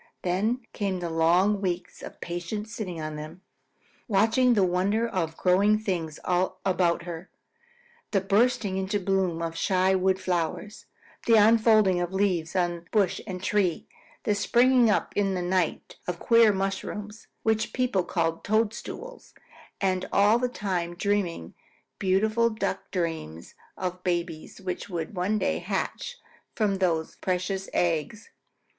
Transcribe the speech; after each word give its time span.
Then 0.23 0.61
came 0.73 0.99
long 0.99 1.61
weeks 1.61 2.01
of 2.01 2.19
patient 2.21 2.67
sitting 2.67 2.99
on 2.99 3.17
them, 3.17 3.41
watching 4.07 4.55
the 4.55 4.63
wonder 4.63 5.07
of 5.07 5.37
growing 5.37 5.77
things 5.77 6.19
about 6.25 7.03
her, 7.03 7.29
the 8.09 8.19
bursting 8.19 8.77
into 8.77 8.99
bloom 8.99 9.43
of 9.43 9.55
shy 9.55 9.93
wood 9.93 10.19
flowers, 10.19 10.87
the 11.27 11.35
unfolding 11.35 12.01
of 12.01 12.13
leaves 12.15 12.55
on 12.55 12.87
bush 12.91 13.21
and 13.27 13.43
tree, 13.43 13.87
the 14.23 14.33
springing 14.33 14.89
up 14.89 15.13
in 15.15 15.37
a 15.37 15.41
night 15.43 15.97
of 16.07 16.17
queer 16.17 16.51
mushrooms, 16.51 17.27
which 17.43 17.71
people 17.71 18.03
call 18.03 18.37
toadstools, 18.37 19.35
and 19.79 20.09
all 20.11 20.39
the 20.39 20.49
time 20.49 20.95
dreaming 20.95 21.53
beautiful 21.99 22.49
Duck 22.49 22.89
dreams 22.89 23.53
of 23.77 23.91
the 23.91 23.99
babies 23.99 24.59
which 24.61 24.89
would 24.89 25.13
one 25.15 25.37
day 25.37 25.59
hatch 25.59 26.17
from 26.55 26.79
those 26.79 27.17
precious 27.17 27.69
eggs. 27.71 28.31